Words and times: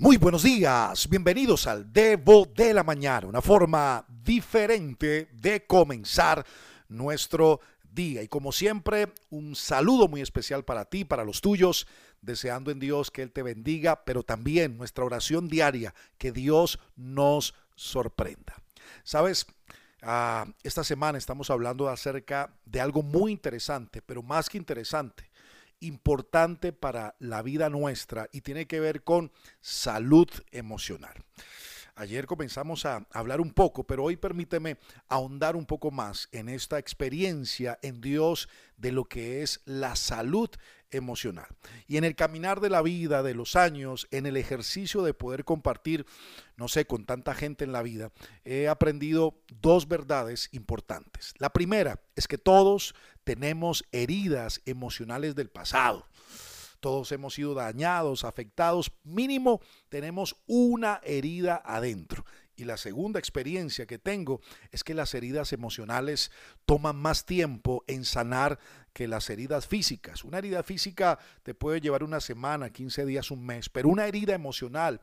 Muy 0.00 0.16
buenos 0.16 0.44
días, 0.44 1.10
bienvenidos 1.10 1.66
al 1.66 1.92
Devo 1.92 2.46
de 2.46 2.72
la 2.72 2.82
Mañana, 2.82 3.26
una 3.26 3.42
forma 3.42 4.02
diferente 4.08 5.28
de 5.30 5.66
comenzar 5.66 6.46
nuestro 6.88 7.60
día. 7.82 8.22
Y 8.22 8.28
como 8.28 8.50
siempre, 8.50 9.12
un 9.28 9.54
saludo 9.54 10.08
muy 10.08 10.22
especial 10.22 10.64
para 10.64 10.86
ti, 10.86 11.04
para 11.04 11.22
los 11.22 11.42
tuyos, 11.42 11.86
deseando 12.22 12.70
en 12.70 12.80
Dios 12.80 13.10
que 13.10 13.20
Él 13.20 13.30
te 13.30 13.42
bendiga, 13.42 14.02
pero 14.06 14.22
también 14.22 14.78
nuestra 14.78 15.04
oración 15.04 15.48
diaria, 15.48 15.94
que 16.16 16.32
Dios 16.32 16.80
nos 16.96 17.52
sorprenda. 17.74 18.54
Sabes, 19.04 19.48
ah, 20.00 20.46
esta 20.62 20.82
semana 20.82 21.18
estamos 21.18 21.50
hablando 21.50 21.90
acerca 21.90 22.54
de 22.64 22.80
algo 22.80 23.02
muy 23.02 23.32
interesante, 23.32 24.00
pero 24.00 24.22
más 24.22 24.48
que 24.48 24.56
interesante, 24.56 25.29
importante 25.80 26.72
para 26.72 27.16
la 27.18 27.42
vida 27.42 27.68
nuestra 27.68 28.28
y 28.32 28.42
tiene 28.42 28.66
que 28.66 28.80
ver 28.80 29.02
con 29.02 29.32
salud 29.60 30.28
emocional. 30.52 31.14
Ayer 32.00 32.24
comenzamos 32.24 32.86
a 32.86 33.06
hablar 33.12 33.42
un 33.42 33.50
poco, 33.50 33.84
pero 33.84 34.04
hoy 34.04 34.16
permíteme 34.16 34.78
ahondar 35.06 35.54
un 35.54 35.66
poco 35.66 35.90
más 35.90 36.30
en 36.32 36.48
esta 36.48 36.78
experiencia 36.78 37.78
en 37.82 38.00
Dios 38.00 38.48
de 38.78 38.90
lo 38.90 39.04
que 39.04 39.42
es 39.42 39.60
la 39.66 39.94
salud 39.96 40.48
emocional. 40.90 41.48
Y 41.88 41.98
en 41.98 42.04
el 42.04 42.16
caminar 42.16 42.60
de 42.60 42.70
la 42.70 42.80
vida, 42.80 43.22
de 43.22 43.34
los 43.34 43.54
años, 43.54 44.08
en 44.12 44.24
el 44.24 44.38
ejercicio 44.38 45.02
de 45.02 45.12
poder 45.12 45.44
compartir, 45.44 46.06
no 46.56 46.68
sé, 46.68 46.86
con 46.86 47.04
tanta 47.04 47.34
gente 47.34 47.64
en 47.64 47.72
la 47.72 47.82
vida, 47.82 48.12
he 48.46 48.66
aprendido 48.66 49.34
dos 49.60 49.86
verdades 49.86 50.48
importantes. 50.52 51.34
La 51.36 51.50
primera 51.50 52.00
es 52.16 52.26
que 52.26 52.38
todos 52.38 52.94
tenemos 53.24 53.84
heridas 53.92 54.62
emocionales 54.64 55.34
del 55.34 55.50
pasado. 55.50 56.06
Todos 56.80 57.12
hemos 57.12 57.34
sido 57.34 57.54
dañados, 57.54 58.24
afectados, 58.24 58.90
mínimo 59.04 59.60
tenemos 59.88 60.36
una 60.46 61.00
herida 61.04 61.62
adentro. 61.64 62.24
Y 62.56 62.64
la 62.64 62.76
segunda 62.76 63.18
experiencia 63.18 63.86
que 63.86 63.98
tengo 63.98 64.40
es 64.70 64.84
que 64.84 64.92
las 64.92 65.14
heridas 65.14 65.54
emocionales 65.54 66.30
toman 66.66 66.96
más 66.96 67.24
tiempo 67.24 67.84
en 67.86 68.04
sanar 68.04 68.58
que 68.92 69.08
las 69.08 69.30
heridas 69.30 69.66
físicas. 69.66 70.24
Una 70.24 70.38
herida 70.38 70.62
física 70.62 71.18
te 71.42 71.54
puede 71.54 71.80
llevar 71.80 72.02
una 72.02 72.20
semana, 72.20 72.70
15 72.70 73.06
días, 73.06 73.30
un 73.30 73.46
mes, 73.46 73.70
pero 73.70 73.88
una 73.88 74.06
herida 74.06 74.34
emocional 74.34 75.00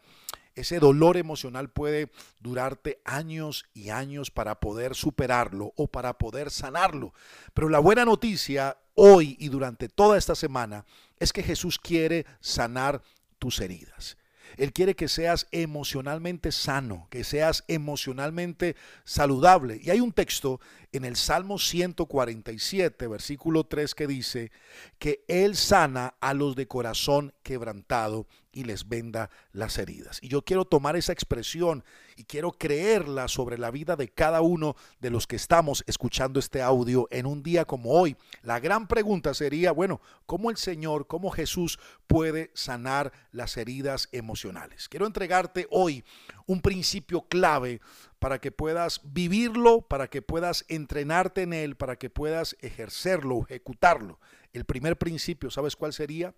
ese 0.58 0.80
dolor 0.80 1.18
emocional 1.18 1.70
puede 1.70 2.12
durarte 2.40 3.00
años 3.06 3.66
y 3.74 3.90
años 3.90 4.32
para 4.32 4.60
poder 4.60 4.96
superarlo 4.96 5.72
o 5.76 5.88
para 5.88 6.18
poder 6.18 6.50
sanarlo. 6.50 7.14
Pero 7.54 7.70
la 7.70 7.80
buena 7.80 8.06
noticia 8.06 8.78
hoy 8.96 9.38
y 9.40 9.50
durante 9.50 9.88
toda 9.88 10.18
esta 10.18 10.34
semana 10.34 10.86
es 11.20 11.32
que 11.32 11.44
Jesús 11.44 11.78
quiere 11.78 12.26
sanar 12.42 13.02
tus 13.38 13.62
heridas. 13.62 14.18
Él 14.56 14.74
quiere 14.74 14.96
que 14.96 15.08
seas 15.08 15.48
emocionalmente 15.52 16.52
sano, 16.52 17.08
que 17.12 17.24
seas 17.24 17.64
emocionalmente 17.68 18.76
saludable. 19.04 19.80
Y 19.84 19.90
hay 19.90 20.00
un 20.00 20.14
texto 20.14 20.60
en 20.92 21.06
el 21.06 21.16
Salmo 21.16 21.60
147, 21.60 23.08
versículo 23.08 23.66
3, 23.66 23.94
que 23.94 24.08
dice 24.08 24.52
que 24.98 25.24
Él 25.28 25.56
sana 25.56 26.16
a 26.22 26.34
los 26.34 26.56
de 26.56 26.68
corazón 26.68 27.34
quebrantado 27.44 28.28
y 28.58 28.64
les 28.64 28.90
venda 28.90 29.30
las 29.54 29.78
heridas. 29.78 30.18
Y 30.24 30.30
yo 30.30 30.42
quiero 30.42 30.66
tomar 30.66 30.96
esa 30.96 31.14
expresión 31.14 31.84
y 32.16 32.24
quiero 32.24 32.52
creerla 32.52 33.28
sobre 33.28 33.60
la 33.60 33.70
vida 33.70 33.96
de 33.96 34.10
cada 34.10 34.42
uno 34.42 34.76
de 35.00 35.12
los 35.12 35.28
que 35.28 35.36
estamos 35.36 35.84
escuchando 35.86 36.40
este 36.40 36.64
audio 36.64 37.08
en 37.12 37.28
un 37.28 37.44
día 37.44 37.66
como 37.66 37.92
hoy. 37.92 38.18
La 38.42 38.60
gran 38.60 38.88
pregunta 38.88 39.36
sería, 39.36 39.72
bueno, 39.72 40.02
¿cómo 40.26 40.50
el 40.50 40.58
Señor, 40.58 41.06
cómo 41.06 41.30
Jesús 41.30 41.78
puede 42.08 42.50
sanar 42.56 43.14
las 43.32 43.58
heridas 43.58 44.10
emocionales? 44.12 44.90
Quiero 44.90 45.06
entregarte 45.06 45.68
hoy 45.70 46.04
un 46.48 46.60
principio 46.60 47.28
clave 47.30 47.80
para 48.20 48.40
que 48.40 48.52
puedas 48.52 49.02
vivirlo, 49.04 49.82
para 49.82 50.08
que 50.08 50.22
puedas 50.22 50.66
entrenarte 50.68 51.44
en 51.44 51.54
él, 51.54 51.76
para 51.76 51.98
que 51.98 52.10
puedas 52.10 52.56
ejercerlo, 52.62 53.42
ejecutarlo. 53.44 54.20
El 54.54 54.66
primer 54.66 54.98
principio, 54.98 55.52
¿sabes 55.52 55.76
cuál 55.76 55.94
sería? 55.94 56.34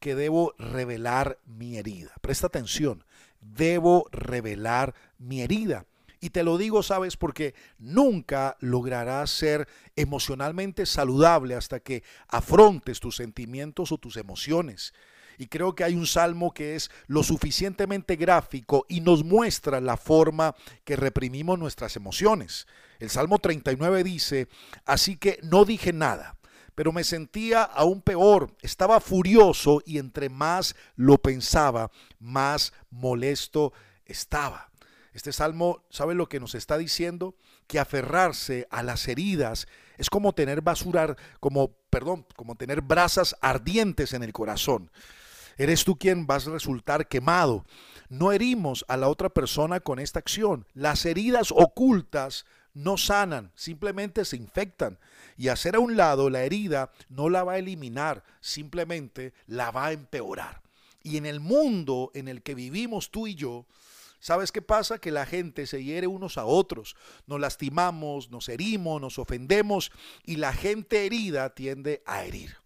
Que 0.00 0.14
debo 0.14 0.54
revelar 0.58 1.38
mi 1.46 1.76
herida. 1.76 2.12
Presta 2.20 2.48
atención, 2.48 3.04
debo 3.40 4.06
revelar 4.10 4.94
mi 5.18 5.42
herida. 5.42 5.86
Y 6.20 6.30
te 6.30 6.42
lo 6.42 6.58
digo, 6.58 6.82
sabes, 6.82 7.16
porque 7.16 7.54
nunca 7.78 8.56
lograrás 8.60 9.30
ser 9.30 9.68
emocionalmente 9.96 10.84
saludable 10.84 11.54
hasta 11.54 11.80
que 11.80 12.02
afrontes 12.28 13.00
tus 13.00 13.16
sentimientos 13.16 13.90
o 13.90 13.98
tus 13.98 14.18
emociones. 14.18 14.92
Y 15.40 15.46
creo 15.46 15.74
que 15.74 15.84
hay 15.84 15.94
un 15.94 16.06
salmo 16.06 16.52
que 16.52 16.76
es 16.76 16.90
lo 17.06 17.22
suficientemente 17.22 18.16
gráfico 18.16 18.84
y 18.90 19.00
nos 19.00 19.24
muestra 19.24 19.80
la 19.80 19.96
forma 19.96 20.54
que 20.84 20.96
reprimimos 20.96 21.58
nuestras 21.58 21.96
emociones. 21.96 22.66
El 22.98 23.08
Salmo 23.08 23.38
39 23.38 24.04
dice, 24.04 24.48
así 24.84 25.16
que 25.16 25.40
no 25.42 25.64
dije 25.64 25.94
nada 25.94 26.36
pero 26.74 26.92
me 26.92 27.04
sentía 27.04 27.62
aún 27.62 28.00
peor. 28.00 28.54
Estaba 28.62 29.00
furioso 29.00 29.82
y 29.84 29.98
entre 29.98 30.30
más 30.30 30.74
lo 30.96 31.18
pensaba, 31.18 31.90
más 32.18 32.72
molesto 32.90 33.74
estaba. 34.06 34.70
Este 35.12 35.32
salmo, 35.32 35.84
¿sabe 35.90 36.14
lo 36.14 36.28
que 36.28 36.40
nos 36.40 36.54
está 36.54 36.78
diciendo? 36.78 37.34
Que 37.66 37.80
aferrarse 37.80 38.66
a 38.70 38.82
las 38.82 39.08
heridas 39.08 39.68
es 39.98 40.08
como 40.08 40.32
tener 40.32 40.62
basura, 40.62 41.16
como, 41.38 41.72
perdón, 41.90 42.26
como 42.34 42.54
tener 42.54 42.80
brasas 42.80 43.36
ardientes 43.42 44.14
en 44.14 44.22
el 44.22 44.32
corazón. 44.32 44.90
Eres 45.60 45.84
tú 45.84 45.98
quien 45.98 46.26
vas 46.26 46.46
a 46.46 46.52
resultar 46.52 47.06
quemado. 47.06 47.66
No 48.08 48.32
herimos 48.32 48.82
a 48.88 48.96
la 48.96 49.10
otra 49.10 49.28
persona 49.28 49.80
con 49.80 49.98
esta 49.98 50.18
acción. 50.18 50.64
Las 50.72 51.04
heridas 51.04 51.52
ocultas 51.52 52.46
no 52.72 52.96
sanan, 52.96 53.52
simplemente 53.56 54.24
se 54.24 54.38
infectan. 54.38 54.98
Y 55.36 55.48
hacer 55.48 55.76
a 55.76 55.80
un 55.80 55.98
lado 55.98 56.30
la 56.30 56.44
herida 56.44 56.92
no 57.10 57.28
la 57.28 57.44
va 57.44 57.52
a 57.52 57.58
eliminar, 57.58 58.24
simplemente 58.40 59.34
la 59.46 59.70
va 59.70 59.88
a 59.88 59.92
empeorar. 59.92 60.62
Y 61.02 61.18
en 61.18 61.26
el 61.26 61.40
mundo 61.40 62.10
en 62.14 62.28
el 62.28 62.40
que 62.40 62.54
vivimos 62.54 63.10
tú 63.10 63.26
y 63.26 63.34
yo, 63.34 63.66
¿sabes 64.18 64.52
qué 64.52 64.62
pasa? 64.62 64.96
Que 64.98 65.10
la 65.10 65.26
gente 65.26 65.66
se 65.66 65.84
hiere 65.84 66.06
unos 66.06 66.38
a 66.38 66.46
otros. 66.46 66.96
Nos 67.26 67.38
lastimamos, 67.38 68.30
nos 68.30 68.48
herimos, 68.48 68.98
nos 68.98 69.18
ofendemos 69.18 69.92
y 70.24 70.36
la 70.36 70.54
gente 70.54 71.04
herida 71.04 71.54
tiende 71.54 72.02
a 72.06 72.24
herir. 72.24 72.59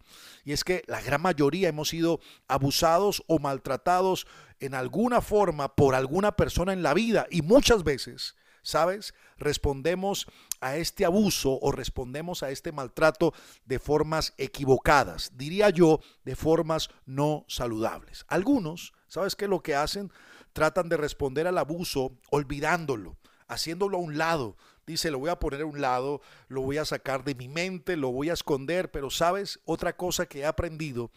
Y 0.44 0.52
es 0.52 0.64
que 0.64 0.82
la 0.86 1.00
gran 1.00 1.22
mayoría 1.22 1.68
hemos 1.68 1.88
sido 1.88 2.20
abusados 2.48 3.22
o 3.26 3.38
maltratados 3.38 4.26
en 4.60 4.74
alguna 4.74 5.20
forma 5.20 5.74
por 5.74 5.94
alguna 5.94 6.36
persona 6.36 6.72
en 6.72 6.82
la 6.82 6.94
vida 6.94 7.26
y 7.30 7.42
muchas 7.42 7.82
veces, 7.82 8.36
¿sabes? 8.62 9.14
Respondemos 9.36 10.26
a 10.60 10.76
este 10.76 11.04
abuso 11.04 11.58
o 11.60 11.72
respondemos 11.72 12.42
a 12.42 12.50
este 12.50 12.72
maltrato 12.72 13.32
de 13.64 13.78
formas 13.78 14.34
equivocadas, 14.38 15.32
diría 15.34 15.70
yo, 15.70 16.00
de 16.24 16.36
formas 16.36 16.90
no 17.06 17.44
saludables. 17.48 18.24
Algunos, 18.28 18.92
¿sabes 19.08 19.36
qué? 19.36 19.48
Lo 19.48 19.62
que 19.62 19.74
hacen, 19.74 20.12
tratan 20.52 20.88
de 20.88 20.96
responder 20.96 21.46
al 21.46 21.58
abuso 21.58 22.16
olvidándolo, 22.30 23.16
haciéndolo 23.48 23.98
a 23.98 24.00
un 24.00 24.18
lado, 24.18 24.56
dice, 24.86 25.10
lo 25.10 25.18
voy 25.18 25.30
a 25.30 25.38
poner 25.38 25.62
a 25.62 25.66
un 25.66 25.80
lado, 25.80 26.20
lo 26.48 26.62
voy 26.62 26.78
a 26.78 26.84
sacar 26.84 27.24
de 27.24 27.34
mi 27.34 27.48
mente, 27.48 27.96
lo 27.96 28.10
voy 28.12 28.30
a 28.30 28.34
esconder, 28.34 28.90
pero 28.90 29.10
sabes, 29.10 29.60
otra 29.64 29.96
cosa 29.96 30.26
que 30.26 30.40
he 30.40 30.46
aprendido, 30.46 31.10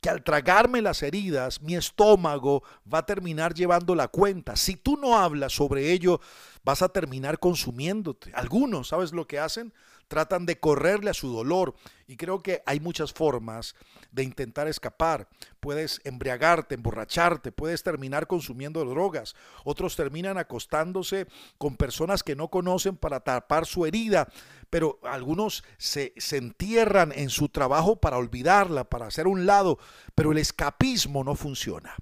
que 0.00 0.10
al 0.10 0.22
tragarme 0.22 0.82
las 0.82 1.02
heridas, 1.02 1.62
mi 1.62 1.76
estómago 1.76 2.62
va 2.92 2.98
a 2.98 3.06
terminar 3.06 3.54
llevando 3.54 3.94
la 3.94 4.08
cuenta. 4.08 4.56
Si 4.56 4.76
tú 4.76 4.96
no 4.96 5.18
hablas 5.18 5.52
sobre 5.52 5.92
ello, 5.92 6.20
vas 6.64 6.82
a 6.82 6.88
terminar 6.88 7.38
consumiéndote. 7.38 8.32
Algunos, 8.34 8.88
¿sabes 8.88 9.12
lo 9.12 9.26
que 9.26 9.38
hacen? 9.38 9.72
Tratan 10.12 10.44
de 10.44 10.60
correrle 10.60 11.08
a 11.08 11.14
su 11.14 11.32
dolor. 11.32 11.74
Y 12.06 12.18
creo 12.18 12.42
que 12.42 12.62
hay 12.66 12.80
muchas 12.80 13.14
formas 13.14 13.74
de 14.10 14.22
intentar 14.22 14.68
escapar. 14.68 15.26
Puedes 15.58 16.02
embriagarte, 16.04 16.74
emborracharte, 16.74 17.50
puedes 17.50 17.82
terminar 17.82 18.26
consumiendo 18.26 18.84
drogas. 18.84 19.34
Otros 19.64 19.96
terminan 19.96 20.36
acostándose 20.36 21.28
con 21.56 21.78
personas 21.78 22.22
que 22.22 22.36
no 22.36 22.48
conocen 22.48 22.98
para 22.98 23.20
tapar 23.20 23.64
su 23.64 23.86
herida. 23.86 24.28
Pero 24.68 25.00
algunos 25.02 25.64
se, 25.78 26.12
entierran 26.32 27.10
en 27.12 27.30
su 27.30 27.48
trabajo 27.48 27.96
para 27.96 28.18
olvidarla, 28.18 28.84
para 28.84 29.06
hacer 29.06 29.26
un 29.26 29.46
lado. 29.46 29.78
Pero 30.14 30.32
el 30.32 30.38
escapismo 30.38 31.24
no 31.24 31.36
funciona 31.36 31.96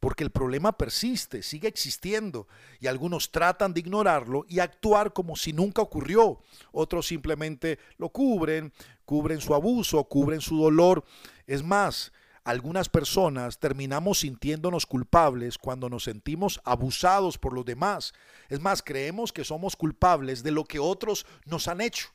porque 0.00 0.24
el 0.24 0.30
problema 0.30 0.76
persiste, 0.76 1.42
sigue 1.42 1.68
existiendo 1.68 2.46
y 2.80 2.86
algunos 2.86 3.30
tratan 3.30 3.74
de 3.74 3.80
ignorarlo 3.80 4.44
y 4.48 4.60
actuar 4.60 5.12
como 5.12 5.36
si 5.36 5.52
nunca 5.52 5.82
ocurrió. 5.82 6.40
Otros 6.72 7.06
simplemente 7.06 7.78
lo 7.96 8.10
cubren, 8.10 8.72
cubren 9.04 9.40
su 9.40 9.54
abuso, 9.54 10.04
cubren 10.04 10.40
su 10.40 10.58
dolor. 10.58 11.04
Es 11.46 11.62
más, 11.64 12.12
algunas 12.44 12.88
personas 12.88 13.58
terminamos 13.58 14.20
sintiéndonos 14.20 14.86
culpables 14.86 15.58
cuando 15.58 15.88
nos 15.88 16.04
sentimos 16.04 16.60
abusados 16.64 17.36
por 17.36 17.52
los 17.52 17.64
demás. 17.64 18.14
Es 18.48 18.60
más, 18.60 18.82
creemos 18.82 19.32
que 19.32 19.44
somos 19.44 19.74
culpables 19.76 20.42
de 20.42 20.52
lo 20.52 20.64
que 20.64 20.78
otros 20.78 21.26
nos 21.44 21.66
han 21.66 21.80
hecho. 21.80 22.08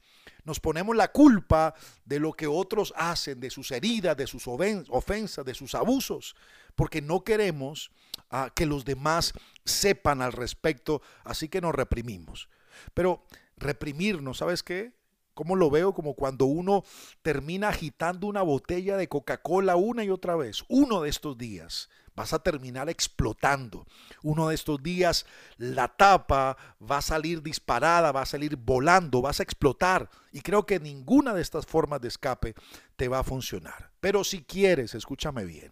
Nos 0.45 0.59
ponemos 0.59 0.95
la 0.95 1.09
culpa 1.09 1.73
de 2.05 2.19
lo 2.19 2.33
que 2.33 2.47
otros 2.47 2.93
hacen, 2.97 3.39
de 3.39 3.49
sus 3.49 3.71
heridas, 3.71 4.17
de 4.17 4.27
sus 4.27 4.45
ofensas, 4.47 5.45
de 5.45 5.53
sus 5.53 5.75
abusos 5.75 6.35
porque 6.75 7.01
no 7.01 7.23
queremos 7.23 7.91
a 8.29 8.51
que 8.53 8.65
los 8.65 8.85
demás 8.85 9.33
sepan 9.65 10.21
al 10.21 10.33
respecto, 10.33 11.01
así 11.23 11.49
que 11.49 11.61
nos 11.61 11.73
reprimimos. 11.73 12.49
Pero 12.93 13.23
reprimirnos, 13.57 14.39
¿sabes 14.39 14.63
qué? 14.63 14.93
¿Cómo 15.33 15.55
lo 15.55 15.69
veo? 15.71 15.93
Como 15.93 16.13
cuando 16.13 16.45
uno 16.45 16.83
termina 17.21 17.69
agitando 17.69 18.27
una 18.27 18.43
botella 18.43 18.97
de 18.97 19.07
Coca-Cola 19.07 19.75
una 19.75 20.03
y 20.03 20.09
otra 20.09 20.35
vez. 20.35 20.63
Uno 20.67 21.01
de 21.01 21.09
estos 21.09 21.37
días 21.37 21.89
vas 22.15 22.33
a 22.33 22.39
terminar 22.39 22.89
explotando. 22.89 23.87
Uno 24.21 24.49
de 24.49 24.55
estos 24.55 24.83
días 24.83 25.25
la 25.57 25.87
tapa 25.87 26.57
va 26.79 26.97
a 26.97 27.01
salir 27.01 27.41
disparada, 27.41 28.11
va 28.11 28.21
a 28.21 28.27
salir 28.27 28.57
volando, 28.57 29.21
vas 29.21 29.39
a 29.39 29.43
explotar. 29.43 30.09
Y 30.31 30.41
creo 30.41 30.65
que 30.65 30.79
ninguna 30.79 31.33
de 31.33 31.41
estas 31.41 31.65
formas 31.65 32.01
de 32.01 32.09
escape 32.09 32.53
te 32.95 33.07
va 33.07 33.19
a 33.19 33.23
funcionar. 33.23 33.91
Pero 33.99 34.23
si 34.23 34.43
quieres, 34.43 34.93
escúchame 34.93 35.45
bien, 35.45 35.71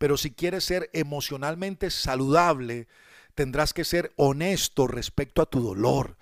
pero 0.00 0.16
si 0.16 0.30
quieres 0.30 0.64
ser 0.64 0.88
emocionalmente 0.94 1.90
saludable, 1.90 2.88
tendrás 3.36 3.74
que 3.74 3.84
ser 3.84 4.14
honesto 4.16 4.86
respecto 4.86 5.42
a 5.42 5.46
tu 5.46 5.60
dolor 5.60 6.16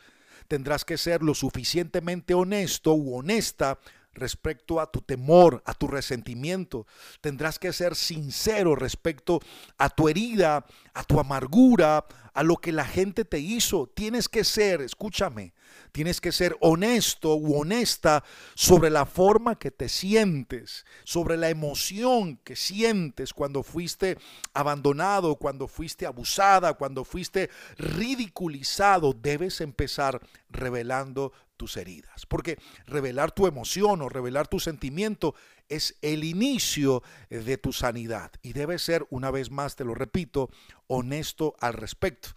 tendrás 0.48 0.84
que 0.84 0.98
ser 0.98 1.22
lo 1.22 1.34
suficientemente 1.34 2.34
honesto 2.34 2.94
u 2.94 3.16
honesta 3.16 3.78
respecto 4.14 4.80
a 4.80 4.90
tu 4.90 5.00
temor, 5.00 5.62
a 5.64 5.74
tu 5.74 5.86
resentimiento. 5.86 6.86
Tendrás 7.20 7.60
que 7.60 7.72
ser 7.72 7.94
sincero 7.94 8.74
respecto 8.74 9.40
a 9.76 9.90
tu 9.90 10.08
herida, 10.08 10.66
a 10.94 11.04
tu 11.04 11.20
amargura, 11.20 12.04
a 12.38 12.44
lo 12.44 12.58
que 12.58 12.70
la 12.70 12.84
gente 12.84 13.24
te 13.24 13.40
hizo. 13.40 13.88
Tienes 13.88 14.28
que 14.28 14.44
ser, 14.44 14.80
escúchame, 14.80 15.54
tienes 15.90 16.20
que 16.20 16.30
ser 16.30 16.56
honesto 16.60 17.34
u 17.34 17.60
honesta 17.60 18.22
sobre 18.54 18.90
la 18.90 19.06
forma 19.06 19.58
que 19.58 19.72
te 19.72 19.88
sientes, 19.88 20.86
sobre 21.02 21.36
la 21.36 21.50
emoción 21.50 22.36
que 22.44 22.54
sientes 22.54 23.32
cuando 23.32 23.64
fuiste 23.64 24.18
abandonado, 24.54 25.34
cuando 25.34 25.66
fuiste 25.66 26.06
abusada, 26.06 26.74
cuando 26.74 27.02
fuiste 27.02 27.50
ridiculizado. 27.76 29.14
Debes 29.14 29.60
empezar 29.60 30.20
revelando 30.48 31.32
tus 31.56 31.76
heridas. 31.76 32.24
Porque 32.24 32.56
revelar 32.86 33.32
tu 33.32 33.48
emoción 33.48 34.00
o 34.00 34.08
revelar 34.08 34.46
tu 34.46 34.60
sentimiento 34.60 35.34
es 35.68 35.96
el 36.02 36.24
inicio 36.24 37.02
de 37.30 37.58
tu 37.58 37.72
sanidad. 37.72 38.32
Y 38.42 38.52
debe 38.52 38.78
ser, 38.78 39.06
una 39.10 39.30
vez 39.30 39.50
más, 39.50 39.76
te 39.76 39.84
lo 39.84 39.94
repito, 39.94 40.50
honesto 40.86 41.54
al 41.60 41.74
respecto. 41.74 42.30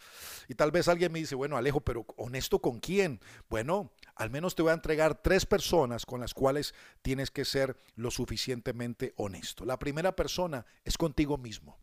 Y 0.47 0.55
tal 0.55 0.71
vez 0.71 0.87
alguien 0.87 1.11
me 1.11 1.19
dice, 1.19 1.35
bueno, 1.35 1.57
Alejo, 1.57 1.81
pero 1.81 2.05
honesto 2.17 2.59
con 2.59 2.79
quién? 2.79 3.19
Bueno, 3.49 3.91
al 4.15 4.29
menos 4.29 4.55
te 4.55 4.61
voy 4.61 4.71
a 4.71 4.75
entregar 4.75 5.21
tres 5.21 5.45
personas 5.45 6.05
con 6.05 6.19
las 6.19 6.33
cuales 6.33 6.73
tienes 7.01 7.31
que 7.31 7.45
ser 7.45 7.77
lo 7.95 8.11
suficientemente 8.11 9.13
honesto. 9.15 9.65
La 9.65 9.79
primera 9.79 10.15
persona 10.15 10.65
es 10.83 10.97
contigo 10.97 11.37
mismo 11.37 11.80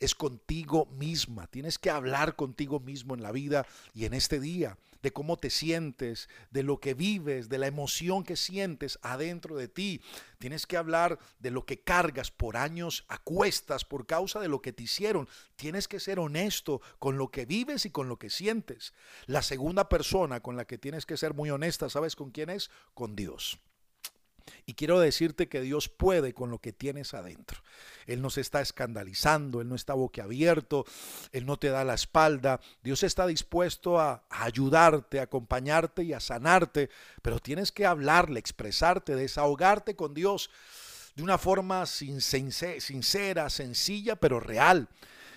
es 0.00 0.14
contigo 0.14 0.86
misma. 0.86 1.46
Tienes 1.46 1.78
que 1.78 1.90
hablar 1.90 2.36
contigo 2.36 2.80
mismo 2.80 3.14
en 3.14 3.22
la 3.22 3.32
vida 3.32 3.66
y 3.92 4.04
en 4.04 4.14
este 4.14 4.40
día, 4.40 4.76
de 5.02 5.12
cómo 5.12 5.36
te 5.36 5.50
sientes, 5.50 6.28
de 6.50 6.62
lo 6.62 6.80
que 6.80 6.94
vives, 6.94 7.48
de 7.50 7.58
la 7.58 7.66
emoción 7.66 8.24
que 8.24 8.36
sientes 8.36 8.98
adentro 9.02 9.56
de 9.56 9.68
ti. 9.68 10.00
Tienes 10.38 10.66
que 10.66 10.78
hablar 10.78 11.18
de 11.38 11.50
lo 11.50 11.66
que 11.66 11.80
cargas 11.80 12.30
por 12.30 12.56
años 12.56 13.04
a 13.08 13.18
cuestas 13.18 13.84
por 13.84 14.06
causa 14.06 14.40
de 14.40 14.48
lo 14.48 14.62
que 14.62 14.72
te 14.72 14.84
hicieron. 14.84 15.28
Tienes 15.56 15.88
que 15.88 16.00
ser 16.00 16.18
honesto 16.18 16.80
con 16.98 17.18
lo 17.18 17.30
que 17.30 17.44
vives 17.44 17.84
y 17.84 17.90
con 17.90 18.08
lo 18.08 18.18
que 18.18 18.30
sientes. 18.30 18.94
La 19.26 19.42
segunda 19.42 19.90
persona 19.90 20.40
con 20.40 20.56
la 20.56 20.64
que 20.64 20.78
tienes 20.78 21.04
que 21.04 21.18
ser 21.18 21.34
muy 21.34 21.50
honesta, 21.50 21.90
¿sabes 21.90 22.16
con 22.16 22.30
quién 22.30 22.48
es? 22.48 22.70
Con 22.94 23.14
Dios. 23.14 23.60
Y 24.66 24.74
quiero 24.74 25.00
decirte 25.00 25.48
que 25.48 25.60
Dios 25.60 25.88
puede 25.88 26.34
con 26.34 26.50
lo 26.50 26.58
que 26.58 26.72
tienes 26.72 27.14
adentro. 27.14 27.62
Él 28.06 28.22
no 28.22 28.30
se 28.30 28.40
está 28.40 28.60
escandalizando, 28.60 29.60
Él 29.60 29.68
no 29.68 29.74
está 29.74 29.94
boquiabierto, 29.94 30.84
Él 31.32 31.46
no 31.46 31.58
te 31.58 31.68
da 31.68 31.84
la 31.84 31.94
espalda. 31.94 32.60
Dios 32.82 33.02
está 33.02 33.26
dispuesto 33.26 34.00
a, 34.00 34.24
ayudarte, 34.30 35.20
a 35.20 35.24
acompañarte 35.24 36.02
y 36.02 36.12
a 36.12 36.20
sanarte, 36.20 36.90
pero 37.22 37.38
tienes 37.38 37.72
que 37.72 37.86
hablarle, 37.86 38.40
expresarte, 38.40 39.14
desahogarte 39.16 39.96
con 39.96 40.14
Dios 40.14 40.50
de 41.14 41.22
una 41.22 41.38
forma 41.38 41.86
sincera, 41.86 43.50
sencilla, 43.50 44.16
pero 44.16 44.40
real. 44.40 44.88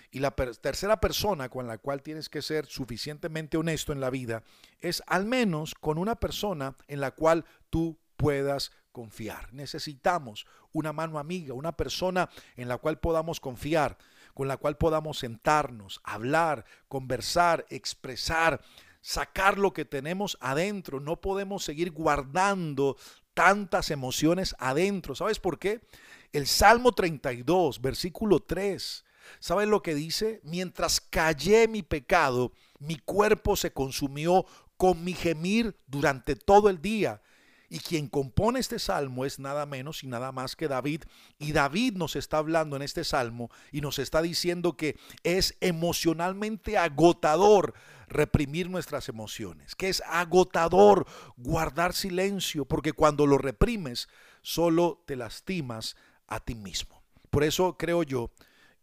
Y 0.10 0.20
la 0.20 0.32
tercera 0.32 1.00
persona 1.00 1.50
con 1.50 1.68
la 1.68 1.78
cual 1.78 2.02
tienes 2.02 2.30
que 2.30 2.42
ser 2.42 2.66
suficientemente 2.66 3.58
honesto 3.58 3.92
en 3.92 4.00
la 4.00 4.10
vida 4.10 4.44
es 4.80 5.04
al 5.06 5.26
menos 5.26 5.76
con 5.76 5.98
una 5.98 6.16
persona 6.16 6.76
en 6.88 7.02
la 7.02 7.12
cual 7.12 7.46
tú 7.70 8.00
puedas 8.16 8.72
confiar. 8.98 9.54
Necesitamos 9.54 10.48
una 10.74 10.92
mano 10.92 11.20
amiga, 11.20 11.54
una 11.54 11.78
persona 11.78 12.32
en 12.56 12.68
la 12.68 12.80
cual 12.80 13.00
podamos 13.00 13.40
confiar, 13.40 13.96
con 14.34 14.48
la 14.48 14.58
cual 14.58 14.76
podamos 14.76 15.20
sentarnos, 15.20 16.02
hablar, 16.04 16.66
conversar, 16.88 17.68
expresar, 17.70 18.60
sacar 19.02 19.60
lo 19.60 19.72
que 19.72 19.86
tenemos 19.86 20.36
adentro. 20.42 21.00
No 21.00 21.22
podemos 21.22 21.64
seguir 21.64 21.92
guardando 21.92 22.98
tantas 23.36 23.92
emociones 23.92 24.56
adentro. 24.58 25.14
¿Sabes 25.14 25.38
por 25.38 25.60
qué? 25.60 25.82
El 26.34 26.48
Salmo 26.48 26.92
32, 26.92 27.80
versículo 27.80 28.40
3. 28.40 29.06
¿Sabes 29.40 29.68
lo 29.68 29.84
que 29.84 29.94
dice? 29.94 30.42
Mientras 30.44 31.02
callé 31.02 31.68
mi 31.68 31.84
pecado, 31.84 32.52
mi 32.80 32.96
cuerpo 32.98 33.56
se 33.56 33.72
consumió 33.72 34.48
con 34.76 35.04
mi 35.04 35.14
gemir 35.14 35.78
durante 35.86 36.36
todo 36.36 36.70
el 36.72 36.82
día. 36.82 37.22
Y 37.70 37.80
quien 37.80 38.08
compone 38.08 38.60
este 38.60 38.80
salmo 38.80 39.26
es 39.26 39.40
nada 39.40 39.66
menos 39.66 40.04
y 40.04 40.08
nada 40.08 40.32
más 40.32 40.56
que 40.56 40.68
David. 40.68 41.04
Y 41.38 41.52
David 41.52 41.94
nos 41.96 42.16
está 42.16 42.38
hablando 42.38 42.76
en 42.76 42.82
este 42.82 43.04
salmo 43.04 43.50
y 43.72 43.82
nos 43.82 44.00
está 44.00 44.22
diciendo 44.22 44.78
que 44.78 44.98
es 45.24 45.58
emocionalmente 45.60 46.78
agotador 46.78 47.74
reprimir 48.08 48.70
nuestras 48.70 49.10
emociones, 49.10 49.76
que 49.76 49.90
es 49.90 50.02
agotador 50.08 51.06
guardar 51.36 51.94
silencio, 51.94 52.66
porque 52.66 52.94
cuando 52.94 53.26
lo 53.26 53.38
reprimes 53.38 54.08
solo 54.42 55.04
te 55.06 55.18
lastimas 55.18 55.98
a 56.28 56.40
ti 56.40 56.56
mismo. 56.56 57.04
Por 57.30 57.44
eso 57.44 57.78
creo 57.78 58.04
yo 58.04 58.32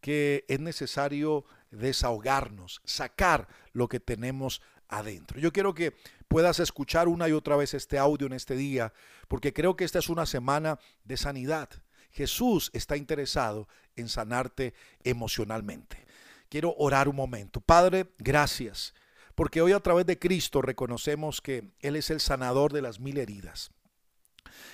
que 0.01 0.45
es 0.49 0.61
necesario 0.61 1.47
desahogarnos, 1.71 2.83
sacar 2.85 3.49
lo 3.73 3.89
que 3.89 4.01
tenemos 4.01 4.61
adentro. 4.89 5.41
Yo 5.41 5.53
quiero 5.53 5.75
que 5.75 5.95
puedas 6.29 6.61
escuchar 6.61 7.09
una 7.09 7.29
y 7.29 7.33
otra 7.33 7.57
vez 7.57 7.75
este 7.75 7.99
audio 7.99 8.27
en 8.27 8.33
este 8.33 8.57
día, 8.57 8.93
porque 9.29 9.53
creo 9.53 9.77
que 9.77 9.85
esta 9.85 9.99
es 9.99 10.09
una 10.09 10.27
semana 10.27 10.79
de 11.05 11.17
sanidad. 11.17 11.69
Jesús 12.11 12.71
está 12.73 12.97
interesado 12.97 13.69
en 13.97 14.09
sanarte 14.09 14.75
emocionalmente. 15.03 16.07
Quiero 16.49 16.75
orar 16.79 17.09
un 17.09 17.17
momento. 17.17 17.61
Padre, 17.61 18.13
gracias, 18.19 18.95
porque 19.35 19.61
hoy 19.61 19.73
a 19.73 19.81
través 19.81 20.07
de 20.07 20.19
Cristo 20.19 20.63
reconocemos 20.63 21.41
que 21.41 21.73
Él 21.81 21.97
es 21.97 22.11
el 22.11 22.21
sanador 22.21 22.73
de 22.73 22.83
las 22.83 23.01
mil 23.01 23.19
heridas, 23.19 23.71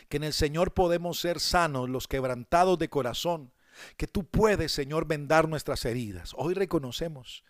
que 0.08 0.18
en 0.18 0.24
el 0.24 0.34
Señor 0.34 0.74
podemos 0.74 1.18
ser 1.18 1.40
sanos 1.40 1.88
los 1.88 2.08
quebrantados 2.08 2.78
de 2.78 2.90
corazón, 2.90 3.52
que 3.96 4.06
tú 4.06 4.24
puedes, 4.24 4.72
Señor, 4.72 5.06
vendar 5.06 5.48
nuestras 5.48 5.84
heridas. 5.86 6.32
Hoy 6.36 6.52
reconocemos 6.52 7.44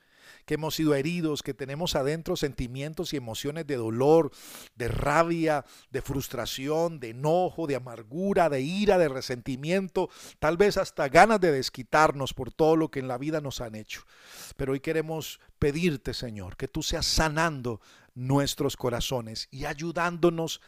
que 0.47 0.55
hemos 0.55 0.75
sido 0.75 0.95
heridos, 0.95 1.43
que 1.43 1.55
tenemos 1.55 1.95
adentro 1.97 2.37
sentimientos 2.37 3.13
y 3.13 3.17
emociones 3.17 3.67
de 3.67 3.77
dolor, 3.77 4.31
de 4.77 4.89
rabia, 4.89 5.65
de 5.91 6.03
frustración, 6.03 7.01
de 7.01 7.11
enojo, 7.11 7.67
de 7.67 7.77
amargura, 7.77 8.49
de 8.49 8.61
ira, 8.61 8.99
de 8.99 9.09
resentimiento, 9.09 10.11
tal 10.39 10.57
vez 10.57 10.77
hasta 10.77 11.09
ganas 11.09 11.41
de 11.41 11.53
desquitarnos 11.53 12.35
por 12.35 12.53
todo 12.53 12.77
lo 12.77 12.91
que 12.91 13.01
en 13.01 13.09
la 13.09 13.19
vida 13.19 13.41
nos 13.41 13.61
han 13.61 13.75
hecho. 13.75 14.03
Pero 14.57 14.73
hoy 14.73 14.81
queremos 14.81 15.41
pedirte, 15.59 16.15
Señor, 16.15 16.57
que 16.57 16.69
tú 16.69 16.83
seas 16.83 17.07
sanando 17.07 17.81
nuestros 18.15 18.77
corazones 18.77 19.49
y 19.51 19.65
ayudándonos 19.65 20.61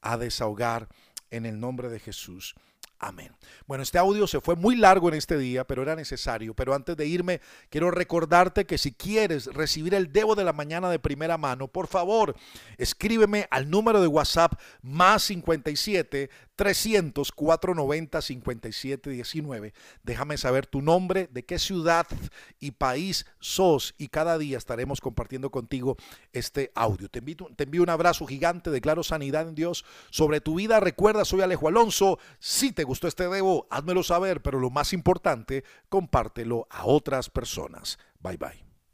a 0.00 0.16
desahogar 0.16 0.88
en 1.30 1.46
el 1.46 1.60
nombre 1.60 1.88
de 1.88 2.00
Jesús. 2.00 2.54
Amén. 3.00 3.32
Bueno, 3.68 3.84
este 3.84 3.96
audio 3.96 4.26
se 4.26 4.40
fue 4.40 4.56
muy 4.56 4.74
largo 4.74 5.08
en 5.08 5.14
este 5.14 5.38
día, 5.38 5.64
pero 5.64 5.82
era 5.82 5.94
necesario. 5.94 6.52
Pero 6.54 6.74
antes 6.74 6.96
de 6.96 7.06
irme, 7.06 7.40
quiero 7.70 7.92
recordarte 7.92 8.64
que 8.64 8.76
si 8.76 8.92
quieres 8.92 9.46
recibir 9.46 9.94
el 9.94 10.12
Debo 10.12 10.34
de 10.34 10.42
la 10.42 10.52
mañana 10.52 10.90
de 10.90 10.98
primera 10.98 11.38
mano, 11.38 11.68
por 11.68 11.86
favor, 11.86 12.34
escríbeme 12.76 13.46
al 13.52 13.70
número 13.70 14.00
de 14.00 14.08
WhatsApp 14.08 14.60
más 14.82 15.22
57 15.24 16.28
300 16.58 17.30
490 17.30 18.20
5719. 18.20 19.72
Déjame 20.02 20.36
saber 20.36 20.66
tu 20.66 20.82
nombre, 20.82 21.28
de 21.30 21.44
qué 21.44 21.56
ciudad 21.60 22.08
y 22.58 22.72
país 22.72 23.26
sos 23.38 23.94
y 23.96 24.08
cada 24.08 24.38
día 24.38 24.58
estaremos 24.58 25.00
compartiendo 25.00 25.52
contigo 25.52 25.96
este 26.32 26.72
audio. 26.74 27.08
Te, 27.08 27.20
te 27.20 27.62
envío 27.62 27.84
un 27.84 27.90
abrazo 27.90 28.26
gigante, 28.26 28.72
declaro 28.72 29.04
sanidad 29.04 29.46
en 29.46 29.54
Dios 29.54 29.84
sobre 30.10 30.40
tu 30.40 30.56
vida. 30.56 30.80
Recuerda, 30.80 31.24
soy 31.24 31.42
Alejo 31.42 31.68
Alonso. 31.68 32.18
Si 32.40 32.72
te 32.72 32.82
gustó 32.82 33.06
este 33.06 33.28
debo, 33.28 33.68
házmelo 33.70 34.02
saber, 34.02 34.42
pero 34.42 34.58
lo 34.58 34.70
más 34.70 34.92
importante, 34.92 35.62
compártelo 35.88 36.66
a 36.70 36.86
otras 36.86 37.30
personas. 37.30 38.00
Bye 38.20 38.36
bye. 38.36 38.67